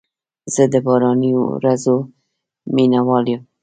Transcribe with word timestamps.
زه 0.53 0.63
د 0.73 0.75
باراني 0.85 1.31
ورځو 1.39 1.95
مینه 2.75 2.99
وال 3.07 3.25
یم. 3.33 3.41